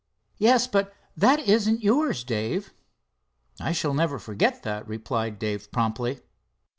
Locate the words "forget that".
4.17-4.87